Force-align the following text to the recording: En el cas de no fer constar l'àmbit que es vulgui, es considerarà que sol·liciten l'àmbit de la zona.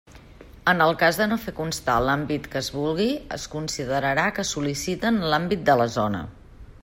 En 0.71 0.79
el 0.85 0.93
cas 1.01 1.19
de 1.21 1.27
no 1.27 1.35
fer 1.41 1.53
constar 1.57 1.97
l'àmbit 2.07 2.47
que 2.55 2.59
es 2.63 2.71
vulgui, 2.77 3.07
es 3.39 3.45
considerarà 3.57 4.25
que 4.39 4.49
sol·liciten 4.55 5.23
l'àmbit 5.35 5.69
de 5.71 5.77
la 5.83 5.91
zona. 5.99 6.25